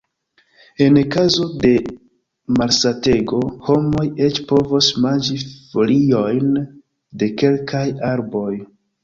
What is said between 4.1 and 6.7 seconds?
eĉ povos manĝi foliojn